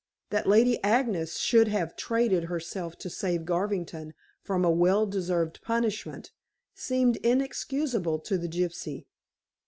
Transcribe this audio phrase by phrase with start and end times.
[0.31, 6.31] That Lady Agnes should have traded herself to save Garvington from a well deserved punishment,
[6.73, 9.05] seemed inexcusable to the gypsy.